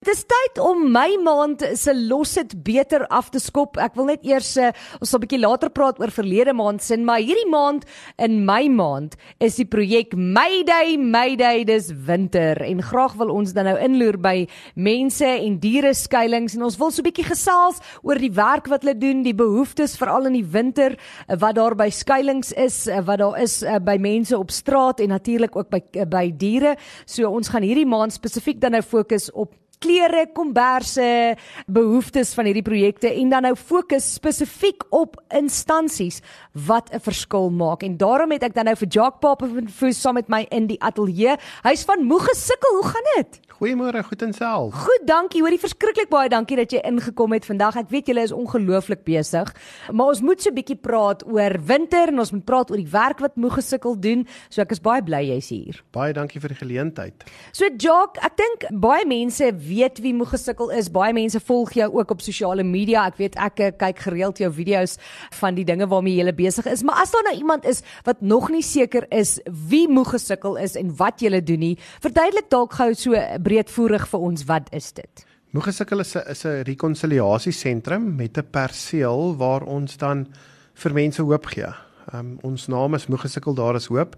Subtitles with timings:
[0.00, 3.74] Dit is tyd om my maand se los dit beter af te skop.
[3.76, 6.96] Ek wil net eers uh, ons sal 'n bietjie later praat oor verlede maand se,
[6.96, 7.84] maar hierdie maand
[8.16, 13.68] in my maand is die projek Mayday Mayday dis winter en graag wil ons dan
[13.68, 18.16] nou inloer by mense en diere skuilings en ons wil so 'n bietjie gesels oor
[18.16, 21.90] die werk wat hulle doen, die behoeftes veral in die winter uh, wat daar by
[21.90, 26.30] skuilings is, uh, wat daar is by mense op straat en natuurlik ook by by
[26.32, 26.78] diere.
[27.04, 32.64] So ons gaan hierdie maand spesifiek dan nou fokus op klere, komberse, behoeftes van hierdie
[32.66, 36.20] projekte en dan nou fokus spesifiek op instansies
[36.52, 37.82] wat 'n verskil maak.
[37.82, 41.36] En daarom het ek dan nou vir Jacques Papenfoos saam met my in die ateljee.
[41.62, 42.74] Hy's van Moegesukkel.
[42.80, 43.40] Hoe gaan dit?
[43.60, 44.72] Goeiemôre, goed en self.
[44.72, 45.42] Goed, dankie.
[45.44, 47.76] Hoorie verskriklik baie dankie dat jy ingekom het vandag.
[47.76, 49.50] Ek weet julle is ongelooflik besig,
[49.92, 52.88] maar ons moet so 'n bietjie praat oor winter en ons moet praat oor die
[52.88, 54.26] werk wat Moegesukkel doen.
[54.48, 55.82] So ek is baie bly jy's hier.
[55.92, 57.12] Baie dankie vir die geleentheid.
[57.52, 60.88] So Jacques, ek dink baie mense weet wie Moegesukkel is.
[60.88, 63.04] Baie mense volg jou ook op sosiale media.
[63.08, 64.96] Ek weet ek eh, kyk gereeld jou video's
[65.32, 66.82] van die dinge waarmee jy besig is.
[66.82, 70.96] Maar as daar nou iemand is wat nog nie seker is wie Moegesukkel is en
[70.96, 73.12] wat jy doen nie, verduidelik dalk gou so
[73.50, 75.24] breedvoerig vir ons wat is dit?
[75.50, 80.26] Moegesukkel is 'n is 'n rekonsiliasiesentrum met 'n perseel waar ons dan
[80.74, 81.66] vir mense hoop gee.
[82.14, 84.16] Um, ons naam is Moegesukkel daar is hoop.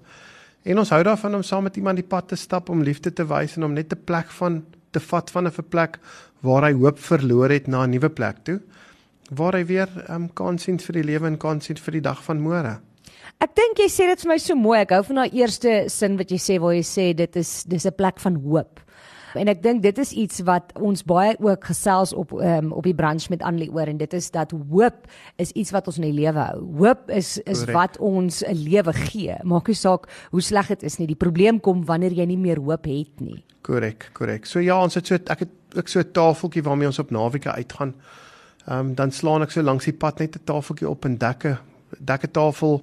[0.65, 3.25] En ons hou daarvan om saam met iemand die pad te stap om liefde te
[3.27, 5.99] wys en om net 'n plek van te vat van 'n plek
[6.41, 8.61] waar hy hoop verloor het na 'n nuwe plek toe
[9.35, 12.23] waar hy weer um, kans sien vir die lewe en kans sien vir die dag
[12.25, 12.81] van môre.
[13.41, 14.81] Ek dink jy sê dit vir my so mooi.
[14.81, 17.87] Ek hou van daai eerste sin wat jy sê waar jy sê dit is dis
[17.87, 18.81] 'n plek van hoop.
[19.35, 22.95] En ek dink dit is iets wat ons baie ook gesels op um, op die
[22.95, 26.17] branche met Annelie oor en dit is dat hoop is iets wat ons in die
[26.17, 26.61] lewe hou.
[26.79, 27.73] Hoop is is Correct.
[27.73, 29.37] wat ons 'n lewe gee.
[29.43, 31.07] Maak nie saak hoe sleg dit is nie.
[31.07, 33.45] Die probleem kom wanneer jy nie meer hoop het nie.
[33.63, 34.47] Korrek, korrek.
[34.47, 37.53] So ja, ons het so ek het ook so 'n tafeltjie waarmee ons op naweke
[37.53, 37.95] uitgaan.
[38.67, 41.59] Ehm um, dan slaan ek so langs die pad net 'n tafeltjie op en dekke
[41.99, 42.83] dekke tafel.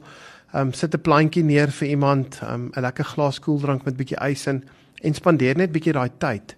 [0.53, 3.97] Ehm um, sit 'n plantjie neer vir iemand, ehm um, 'n lekker glas koeldrank met
[3.97, 4.63] bietjie ys in
[5.01, 6.55] en spandeer net bietjie daai tyd.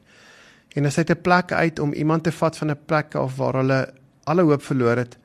[0.75, 3.53] En as hy 'n plek uit om iemand te vat van 'n plek af waar
[3.53, 3.93] hulle
[4.23, 5.17] alle hoop verloor het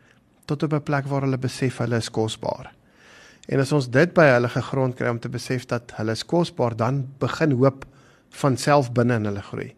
[0.45, 2.73] tot op 'n plek waar hulle besef hulle is kosbaar.
[3.47, 6.77] En as ons dit by hulle gegrond kry om te besef dat hulle is kosbaar,
[6.77, 7.85] dan begin hoop
[8.31, 9.75] van self binne in hulle groei.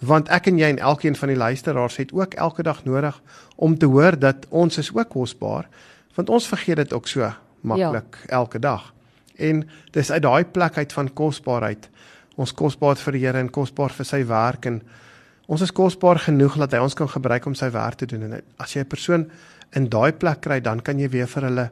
[0.00, 3.20] Want ek en jy en elkeen van die luisteraars het ook elke dag nodig
[3.56, 5.68] om te hoor dat ons is ook kosbaar,
[6.14, 8.28] want ons vergeet dit ook so maklik ja.
[8.40, 8.94] elke dag.
[9.36, 11.88] En dis uit daai plek uit van kosbaarheid.
[12.40, 14.80] Ons kosbaar vir die Here en kosbaar vir sy werk en
[15.50, 18.38] ons is kosbaar genoeg dat hy ons kan gebruik om sy werk te doen en
[18.58, 19.30] as jy 'n persoon
[19.76, 21.70] in daai plek kry, dan kan jy weer vir hulle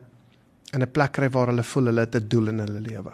[0.75, 3.13] in 'n plek kry waar hulle voel hulle het 'n doel in hulle lewe.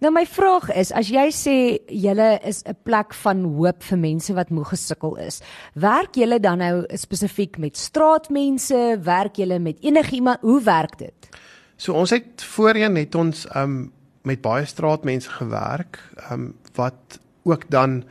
[0.00, 1.54] Nou my vraag is, as jy sê
[1.88, 5.42] julle is 'n plek van hoop vir mense wat moeg gesukkel is,
[5.74, 11.28] werk julle dan nou spesifiek met straatmense, werk julle met enigiemand, hoe werk dit?
[11.76, 13.92] So ons het voorheen het ons um
[14.22, 15.98] met baie straatmense gewerk,
[16.32, 18.04] um wat ook dan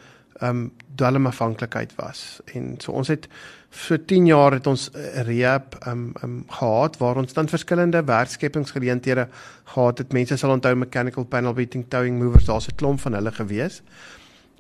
[0.44, 2.40] um dwelmafhanklikheid was.
[2.54, 3.28] En so ons het
[3.70, 9.28] vir 10 jaar het ons eh, rehab um um gehad waar ons dan verskillende werkskepingsgeleenthede
[9.64, 10.14] gehad het.
[10.14, 13.82] Mense sal onthou mechanical panel beating, towing movers, daar's 'n klomp van hulle gewees.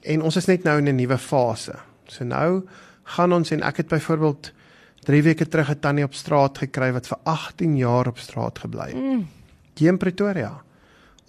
[0.01, 1.75] En ons is net nou in 'n nuwe fase.
[2.07, 2.63] So nou
[3.03, 4.51] gaan ons en ek het byvoorbeeld
[4.99, 8.87] 3 weke terug 'n tannie op straat gekry wat vir 18 jaar op straat gebly
[8.87, 8.95] het.
[8.95, 9.27] Mm.
[9.75, 10.61] Hier in Pretoria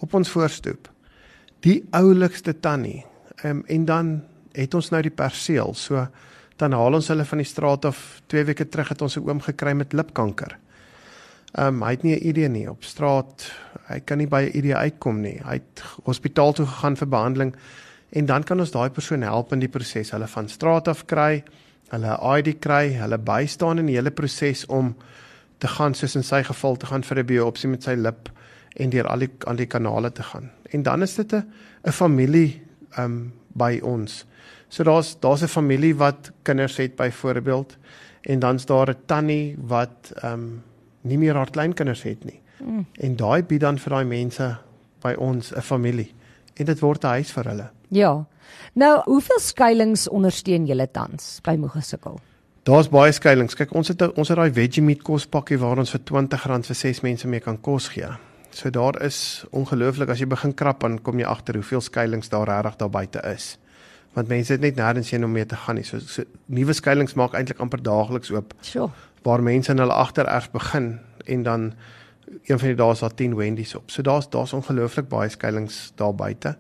[0.01, 0.89] op ons voorstoep.
[1.61, 3.05] Die oulikste tannie.
[3.45, 4.21] Um, en dan
[4.53, 5.75] het ons nou die perseel.
[5.75, 6.07] So
[6.61, 8.21] dan haal ons hulle van die straat af.
[8.33, 10.59] 2 weke terug het ons 'n oom gekry met lipkanker.
[11.53, 13.53] Ehm um, hy het nie 'n idee nie op straat.
[13.89, 15.41] Hy kan nie by 'n idee uitkom nie.
[15.45, 17.57] Hy het hospitaal toe gegaan vir behandeling
[18.11, 20.11] en dan kan ons daai persoon help in die proses.
[20.11, 21.45] Hulle van straat af kry,
[21.89, 24.97] hulle ID kry, hulle bystaan in die hele proses om
[25.59, 28.31] te gaan soos in sy geval te gaan vir 'n biopsie met sy lip
[28.77, 30.51] en deur al die al die kanale te gaan.
[30.71, 31.45] En dan is dit 'n
[31.83, 34.27] 'n familie ehm um, by ons.
[34.69, 37.77] So daar's daar's 'n familie wat kinders het byvoorbeeld
[38.21, 40.63] en dan's daar 'n tannie wat ehm um,
[41.01, 42.41] nie meer haar kleinkinders het nie.
[42.65, 42.87] Mm.
[42.93, 44.57] En daai bied dan vir daai mense
[45.01, 46.15] by ons 'n familie
[46.55, 47.71] en dit word 'n huis vir hulle.
[47.89, 48.27] Ja.
[48.73, 52.21] Nou, hoeveel skuilings ondersteun julle tans by Moegesukkel?
[52.63, 53.55] Daar's baie skuilings.
[53.55, 57.01] Kyk, ons het ons het daai veggie meat kospakkie waar ons vir R20 vir 6
[57.01, 58.11] mense mee kan kos gee.
[58.51, 62.49] So daar is ongelooflik as jy begin krap dan kom jy agter hoeveel skuilings daar
[62.49, 63.59] regtig daar buite is
[64.13, 65.85] want mense het net nêrens heen om mee te gaan nie.
[65.87, 68.57] So, so nuwe skuilings maak eintlik amper daagliks oop.
[68.61, 68.91] Sure.
[69.23, 71.69] Waar mense in hulle agtererf begin en dan
[72.47, 73.91] een van die dae is daar 10 Wendy's op.
[73.91, 76.57] So daar's daar's ongelooflik baie skuilings daar buite.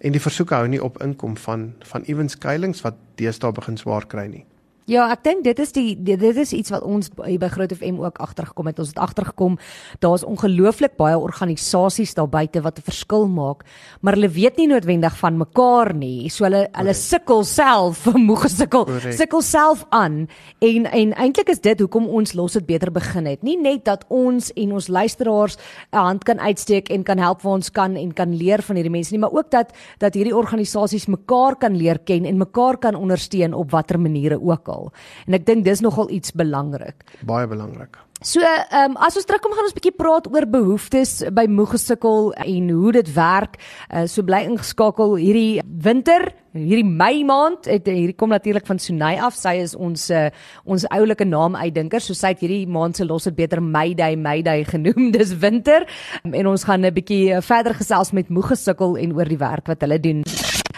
[0.00, 4.06] en die versoeke hou nie op inkom van van ewens skuilings wat deesdae begin swaar
[4.08, 4.44] kry nie.
[4.90, 8.00] Ja, ek dink dit is die dit is iets wat ons hier by Groot FM
[8.02, 8.80] ook agtergekom het.
[8.82, 9.54] Ons het agtergekom
[10.02, 13.62] daar's ongelooflik baie organisasies daar buite wat 'n verskil maak,
[14.02, 16.28] maar hulle weet nie noodwendig van mekaar nie.
[16.28, 20.26] So hulle hulle sukkel self, moeg gesukkel, sukkel self aan
[20.58, 23.42] en en eintlik is dit hoekom ons los dit beter begin het.
[23.42, 25.56] Nie net dat ons en ons luisteraars
[25.92, 28.90] 'n hand kan uitsteek en kan help waar ons kan en kan leer van hierdie
[28.92, 32.94] mense nie, maar ook dat dat hierdie organisasies mekaar kan leer ken en mekaar kan
[32.94, 34.92] ondersteun op watter maniere ook al taal.
[35.28, 37.04] En ek dink dis nogal iets belangrik.
[37.26, 37.98] Baie belangrik.
[38.20, 42.34] So, ehm um, as ons terugkom gaan ons 'n bietjie praat oor behoeftes by moegesukkel
[42.36, 43.56] en hoe dit werk.
[43.88, 47.64] Uh, so bly ingeskakel hierdie winter, hierdie Mei maand.
[47.64, 49.34] Het hierdie kom natuurlik van Sunay af.
[49.40, 50.28] Sy is ons uh,
[50.64, 52.00] ons oulike naam uitdinker.
[52.00, 55.12] So sy het hierdie maand se los dit beter May Day, May Day genoem.
[55.16, 55.88] Dis winter.
[56.22, 59.80] Um, en ons gaan 'n bietjie verder gesels met moegesukkel en oor die werk wat
[59.80, 60.20] hulle doen.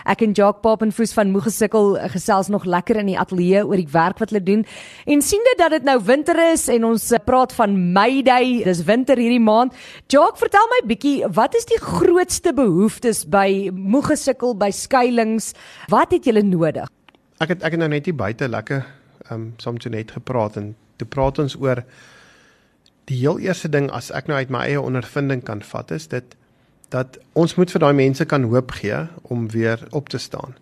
[0.09, 3.91] Ek en Jacques Papenfoos van Moegesukkel eh, gesels nog lekker in die ateljee oor die
[3.93, 4.65] werk wat hulle doen.
[5.07, 8.63] En sien dit dat dit nou winter is en ons eh, praat van May Day,
[8.67, 9.77] dis winter hierdie maand.
[10.11, 15.53] Jacques, vertel my bietjie, wat is die grootste behoeftes by Moegesukkel by skuilings?
[15.93, 16.91] Wat het julle nodig?
[17.43, 18.83] Ek het ek het nou net hier buite lekker
[19.29, 21.83] ehm um, soms toe net gepraat en toe praat ons oor
[23.11, 26.37] die heel eerste ding as ek nou uit my eie ondervinding kan vat is dit
[26.93, 28.99] dat ons moet vir daai mense kan hoop gee
[29.33, 30.57] om weer op te staan.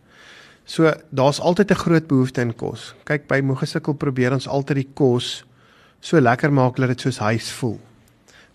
[0.65, 2.95] So daar's altyd 'n groot behoefte in kos.
[3.05, 5.45] Kyk by Moegesukkel probeer ons altyd die kos
[6.01, 7.81] so lekker maak dat dit soos huis voel.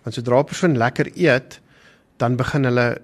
[0.04, 1.60] Want sodra 'n persoon lekker eet,
[2.18, 3.02] dan begin hulle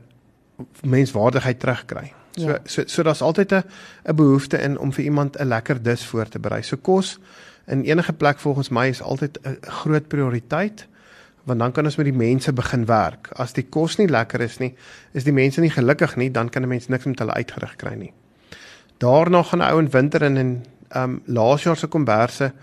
[0.81, 2.13] menswaardigheid terugkry.
[2.35, 2.57] So ja.
[2.63, 3.63] so so daar's altyd 'n
[4.05, 6.61] 'n behoefte in om vir iemand 'n lekker dis voor te berei.
[6.61, 7.19] So kos
[7.65, 10.87] in enige plek volgens my is altyd 'n groot prioriteit
[11.43, 13.31] want dan kan ons met die mense begin werk.
[13.41, 14.73] As die kos nie lekker is nie,
[15.13, 17.95] is die mense nie gelukkig nie, dan kan 'n mens niks met hulle uitgerig kry
[17.95, 18.13] nie.
[18.97, 22.53] Daarna gaan 'n ou in winter in en ehm um, laas jaar se komberse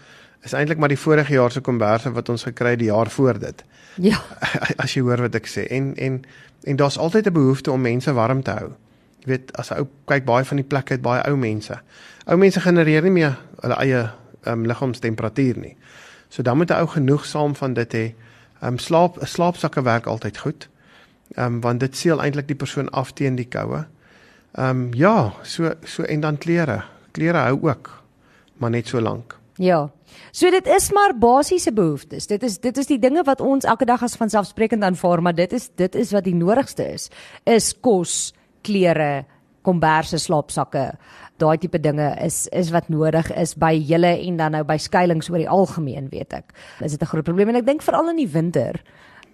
[0.43, 3.39] is eintlik maar die vorige jaar se komberse wat ons gekry het die jaar voor
[3.39, 3.65] dit.
[3.95, 4.23] Ja.
[4.83, 6.25] As jy hoor wat ek sê en en
[6.63, 8.73] en daar's altyd 'n behoefte om mense warm te hou.
[9.19, 11.81] Jy weet, as 'n ou kyk baie van die plekke het baie ou mense.
[12.27, 14.11] Ou mense genereer nie meer hulle eie
[14.43, 15.77] ehm um, liggaamstemperatuur nie.
[16.29, 18.15] So dan moet 'n ou genoeg saam van dit hê
[18.61, 20.69] Ehm um, slaap slaapsakke werk altyd goed.
[21.35, 23.85] Ehm um, want dit seël eintlik die persoon af teen die koue.
[24.53, 26.83] Ehm um, ja, so so en dan klere.
[27.11, 28.03] Klere hou ook,
[28.57, 29.39] maar net so lank.
[29.59, 29.91] Ja.
[30.31, 32.27] So dit is maar basiese behoeftes.
[32.27, 35.53] Dit is dit is die dinge wat ons elke dag as vanselfsprekend aanvaar, maar dit
[35.53, 37.11] is dit is wat die nodigste is.
[37.45, 39.25] Is kos, klere,
[39.63, 40.93] komberse, slaapsakke
[41.39, 45.31] daai tipe dinge is is wat nodig is by julle en dan nou by skuilings
[45.31, 46.53] oor die algemeen weet ek.
[46.81, 48.83] Is dit 'n groot probleem en ek dink veral in die winter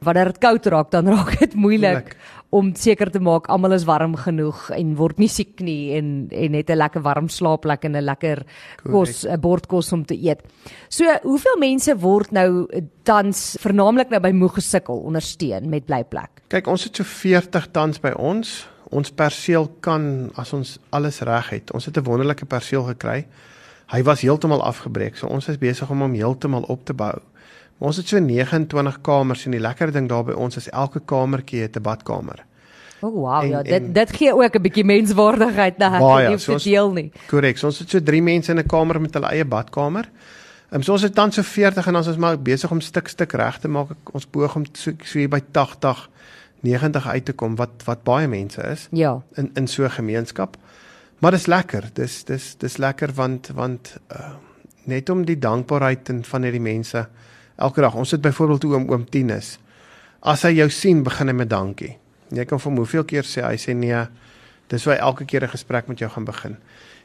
[0.05, 2.17] wanneer dit koud raak dan raak dit moeilik
[2.55, 6.55] om seker te maak almal is warm genoeg en word nie siek nie en en
[6.55, 8.45] het 'n lekker warm slaapplek en 'n lekker
[8.85, 10.43] kos 'n bord kos om te eet.
[10.89, 12.69] So hoeveel mense word nou
[13.03, 16.43] tans vernaamlik nou by moeg gesukkel ondersteun met blyplek?
[16.49, 21.51] Kyk, ons het so 40 tans by ons ons perseel kan as ons alles reg
[21.51, 21.73] het.
[21.75, 23.27] Ons het 'n wonderlike perseel gekry.
[23.87, 25.17] Hy was heeltemal afgebreek.
[25.17, 27.19] So ons is besig om hom heeltemal op te bou.
[27.79, 31.01] Maar ons het so 29 kamers en die lekker ding daar by ons is elke
[31.01, 32.45] kamertjie het 'n badkamer.
[33.01, 36.39] O oh, wow, en, ja, dit dit gee ook 'n bietjie menswaardigheid na hulle nie
[36.39, 37.13] so deel nie.
[37.27, 37.59] Korrek.
[37.59, 40.05] So ons het so 3 mense in 'n kamer met hulle eie badkamer.
[40.05, 43.09] Ehm um, so ons het dan so 40 en ons is maar besig om stuk
[43.09, 43.89] stuk reg te maak.
[44.13, 46.11] Ons poog om so, so hier by 80
[46.65, 48.89] 90 uit te kom wat wat baie mense is.
[48.91, 49.23] Ja.
[49.41, 50.57] In in so 'n gemeenskap.
[51.19, 51.91] Maar dis lekker.
[51.93, 54.35] Dis dis dis lekker want want uh,
[54.85, 57.09] net om die dankbaarheid en van hierdie mense
[57.57, 57.95] elke dag.
[57.95, 59.59] Ons sit byvoorbeeld oom oom Tinus.
[60.21, 61.97] As hy jou sien, begin hy met dankie.
[62.29, 64.07] Jy kan vir hom hoeveel keer sê hy sê nee.
[64.73, 66.57] Dis waar elke keer 'n gesprek met jou gaan begin.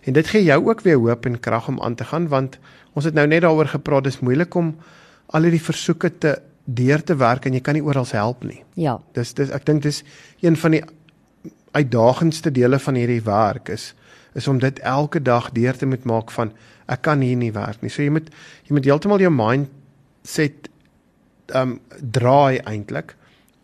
[0.01, 2.59] En dit gee jou ook weer hoop en krag om aan te gaan want
[2.93, 4.75] ons het nou net daaroor gepraat dis moeilik om
[5.25, 6.41] al hierdie versoeke te
[6.75, 8.63] deur te werk en jy kan nie oral help nie.
[8.79, 8.99] Ja.
[9.17, 10.03] Dis dis ek dink dis
[10.41, 10.83] een van die
[11.71, 13.93] uitdagendste dele van hierdie werk is
[14.37, 16.51] is om dit elke dag deur te moet maak van
[16.87, 17.89] ek kan hier nie werk nie.
[17.89, 18.29] So jy moet
[18.67, 19.69] jy moet heeltemal jou mind
[20.23, 20.69] set
[21.55, 23.15] um draai eintlik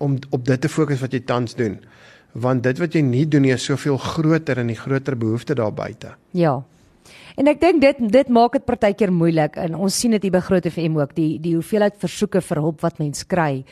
[0.02, 1.78] om op dit te fokus wat jy tans doen.
[2.34, 5.74] Want dit wat jy nie doen nie is soveel groter en die groter behoefte daar
[5.74, 6.16] buite.
[6.32, 6.64] Ja.
[7.36, 10.44] En ek dink dit dit maak dit partykeer moeilik en ons sien dit hier by
[10.44, 13.66] Groot FM ook die die hoeveelheid versoeke vir hulp wat mens kry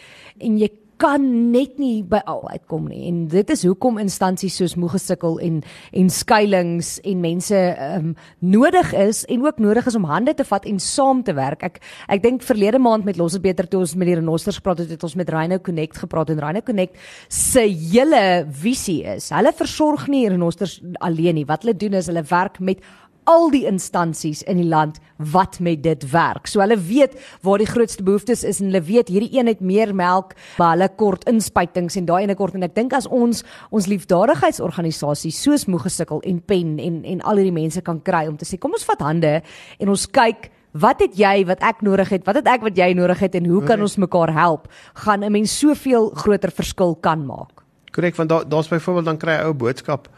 [0.44, 3.02] en jy kan net nie by al uitkom nie.
[3.10, 5.58] En dit is hoekom instansies soos Moegesukkel en
[5.92, 10.68] en skuilings en mense um, nodig is en ook nodig is om hande te vat
[10.70, 11.66] en saam te werk.
[11.66, 11.82] Ek
[12.14, 15.04] ek dink verlede maand met Losse Beter toe ons met die renosters gepraat het, het
[15.04, 19.32] ons met Rhino Connect gepraat en Rhino Connect se hele visie is.
[19.34, 21.48] Hulle versorg nie renosters alleen nie.
[21.50, 22.84] Wat hulle doen is hulle werk met
[23.30, 25.00] al die instansies in die land
[25.34, 26.48] wat met dit werk.
[26.48, 29.94] So hulle weet waar die grootste behoeftes is en hulle weet hierdie een het meer
[29.96, 33.88] melk, maar hulle kort inspuitings en daai ene kort en ek dink as ons ons
[33.88, 38.60] liefdadigheidsorganisasies soos Moegesukkel en Pen en en al hierdie mense kan kry om te sê
[38.60, 39.40] kom ons vat hande
[39.80, 42.24] en ons kyk Wat het jy wat ek nodig het?
[42.26, 44.66] Wat het ek wat jy nodig het en hoe kan ons mekaar help?
[45.06, 47.62] Gaan 'n mens soveel groter verskil kan maak.
[47.92, 50.10] Korrek, want daar daar's byvoorbeeld dan kry 'n ou boodskap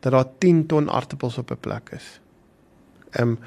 [0.00, 2.20] dat daar 10 ton aartappels op 'n plek is.
[3.10, 3.38] Ehm um,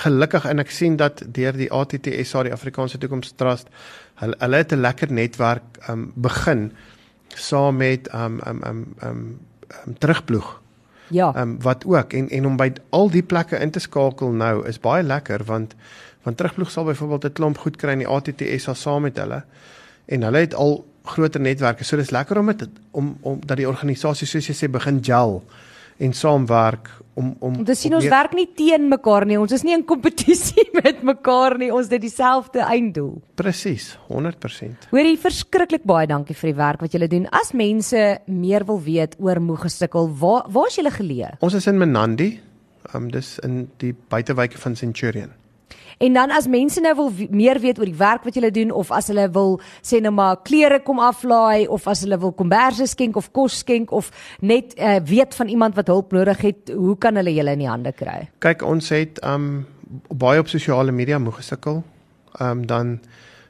[0.00, 3.68] gelukkig en ek sien dat deur die ATTS die Afrikaanse Toekoms Trust
[4.22, 6.72] hulle hulle het 'n lekker netwerk ehm um, begin
[7.34, 9.38] saam met ehm um, ehm um, ehm um,
[9.86, 10.60] um, terugploeg.
[11.08, 11.34] Ja.
[11.34, 14.66] Ehm um, wat ook en en om by al die plekke in te skakel nou
[14.66, 15.74] is baie lekker want
[16.22, 19.44] want terugploeg sal byvoorbeeld 'n klomp goed kry in die ATTS saam met hulle
[20.06, 21.84] en hulle het al groter netwerke.
[21.84, 25.42] So dis lekker om dit om om dat die organisasie soos jy sê begin gel
[26.00, 26.88] en saamwerk
[27.18, 29.36] om om Ons sien ons werk nie teen mekaar nie.
[29.40, 31.70] Ons is nie in kompetisie met mekaar nie.
[31.74, 33.18] Ons het dieselfde einddoel.
[33.40, 34.88] Presies, 100%.
[34.94, 37.26] Hoorie, verskriklik baie dankie vir die werk wat julle doen.
[37.36, 41.34] As mense meer wil weet oor Moegesukkel, waar waar is julle geleë?
[41.44, 42.32] Ons is in Menandi.
[42.96, 45.34] Um dis in die buitewyke van Centurion.
[46.00, 48.88] En dan as mense nou wil meer weet oor die werk wat julle doen of
[48.96, 53.18] as hulle wil sê nou maar klere kom aflaai of as hulle wil komberse skenk
[53.20, 54.08] of kos skenk of
[54.40, 57.68] net uh, weet van iemand wat hulp nodig het, hoe kan hulle julle in die
[57.68, 58.30] hande kry?
[58.40, 59.66] Kyk, ons het um
[60.08, 61.82] baie op sosiale media moeg gesukkel.
[62.40, 62.96] Um dan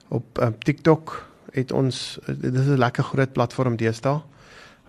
[0.09, 1.21] op um, TikTok
[1.55, 4.19] het ons dit is 'n lekker groot platform deesdae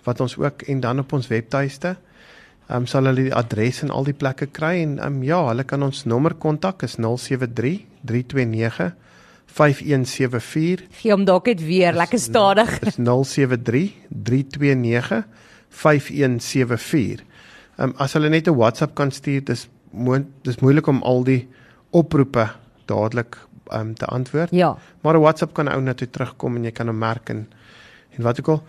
[0.03, 2.10] wat ons ook en dan op ons webtuiste Ehm
[2.77, 5.65] um, sal hulle die adres en al die plekke kry en ehm um, ja, hulle
[5.67, 8.91] kan ons nommer kontak is 073 329
[9.51, 10.85] 5174.
[11.01, 12.71] Gee hom dalk net weer, lekker stadig.
[12.87, 15.23] Is 073 329
[15.69, 17.25] 5174.
[17.77, 19.67] Ehm um, as hulle net 'n WhatsApp kan stuur, dis
[20.43, 21.47] dis moeilik om al die
[21.91, 22.49] oproepe
[22.85, 23.37] dadelik
[23.71, 24.51] ehm um, te antwoord.
[24.51, 24.77] Ja.
[25.01, 27.47] Maar 'n WhatsApp kan ou net toe terugkom en jy kan hom merk en
[28.17, 28.63] en wat ook al.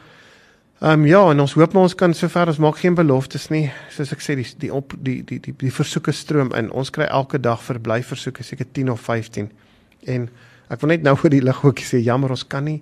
[0.82, 3.68] Ehm um, ja, en ons hoop maar ons kan sover ons maak geen beloftes nie.
[3.94, 6.72] Soos ek sê die die op die die die, die versoeke stroom in.
[6.74, 9.46] Ons kry elke dag verblyfversoeke, seker 10 of 15.
[10.10, 10.24] En
[10.74, 12.80] ek wil net nou vir die lig ook sê jammer ons kan nie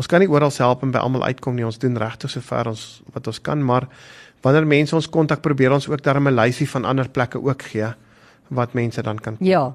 [0.00, 1.66] ons kan nie oral help en by almal uitkom nie.
[1.68, 3.84] Ons doen regtig sover ons wat ons kan, maar
[4.40, 7.92] wanneer mense ons kontak probeer ons ook daarmee 'n lysie van ander plekke ook gee
[8.48, 9.74] wat mense dan kan Ja.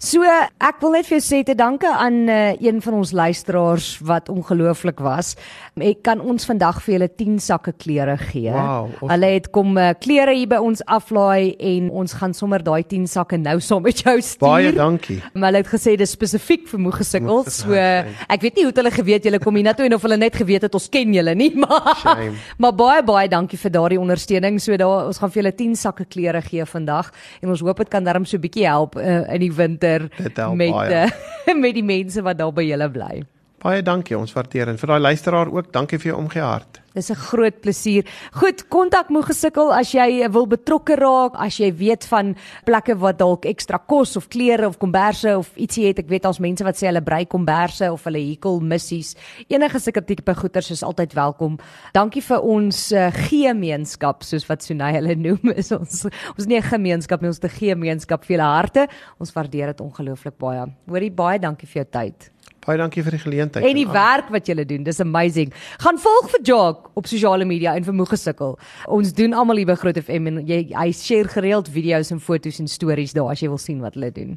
[0.00, 3.88] So ek wil net vir jou sê te danke aan uh, een van ons luisteraars
[4.08, 5.34] wat ongelooflik was.
[5.76, 8.48] Ek kan ons vandag vir julle 10 sakke klere gee.
[8.48, 9.10] Wow, awesome.
[9.12, 13.04] Hulle het kom uh, klere hier by ons aflaai en ons gaan sommer daai 10
[13.12, 14.40] sakke nou saam met jou stuur.
[14.46, 15.18] Baie dankie.
[15.34, 17.44] Maar hulle het gesê dis spesifiek vir moeg gesukkel.
[17.52, 20.20] So ek weet nie hoe hulle geweet julle kom hier na toe en of hulle
[20.24, 22.40] net geweet het ons ken julle nie, maar Shame.
[22.56, 24.56] maar baie baie dankie vir daardie ondersteuning.
[24.64, 27.12] So daar ons gaan vir julle 10 sakke klere gee vandag
[27.44, 30.56] en ons hoop dit kan darm so 'n bietjie help uh, in die winter winter
[30.56, 30.94] met baie.
[30.94, 33.22] Eh, met die mense wat daar by julle bly.
[33.60, 36.78] Baie dankie, ons waardeer en vir daai luisteraar ook, dankie vir jou omgee hart.
[36.94, 38.04] Dis 'n groot plesier.
[38.32, 43.18] Goed, kontak moeg gesukkel as jy wil betrokke raak, as jy weet van plekke wat
[43.18, 45.98] dalk ekstra kos of klere of komberse of ietsie het.
[45.98, 49.14] Ek weet daar's mense wat sê hulle brei komberse of hulle hekel missies.
[49.48, 51.58] Enige sulke tipe goeders is altyd welkom.
[51.92, 55.52] Dankie vir ons uh, gemeenskap soos wat Sunay hulle noem.
[55.60, 58.88] Is ons ons nie 'n gemeenskap nie, ons 'n gemeenskap vir julle harte.
[59.20, 60.66] Ons waardeer dit ongelooflik baie.
[60.88, 62.30] Hoorie baie dankie vir jou tyd.
[62.66, 63.64] Baie dankie vir die geleentheid.
[63.64, 65.52] En die en werk wat julle doen, dis amazing.
[65.80, 68.58] Gaan volg vir Jock op sosiale media en vir Moegesukkel.
[68.86, 72.60] Ons doen almal hier by Groot FM en jy hy share gereeld video's en foto's
[72.60, 74.36] en stories daar as jy wil sien wat hulle doen.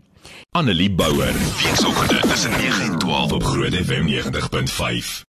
[0.55, 5.19] Annelie Bouwer, weekoggend tussen 9 en 12 op Groot FM 90.5.